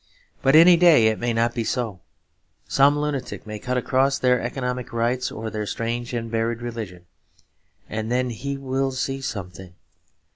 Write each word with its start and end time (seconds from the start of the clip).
But 0.41 0.55
any 0.55 0.77
day 0.77 1.09
it 1.09 1.19
may 1.19 1.31
not 1.31 1.53
be 1.53 1.63
so; 1.63 2.01
some 2.67 2.97
lunatic 2.97 3.45
may 3.45 3.59
cut 3.59 3.77
across 3.77 4.17
their 4.17 4.41
economic 4.41 4.91
rights 4.91 5.31
or 5.31 5.51
their 5.51 5.67
strange 5.67 6.11
and 6.11 6.31
buried 6.31 6.63
religion; 6.63 7.05
and 7.87 8.11
then 8.11 8.31
he 8.31 8.57
will 8.57 8.89
see 8.91 9.21
something. 9.21 9.75